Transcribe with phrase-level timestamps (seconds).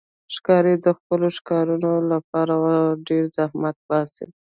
[0.35, 2.55] ښکاري د خپلو ښکارونو لپاره
[3.07, 4.27] ډېر زحمت باسي.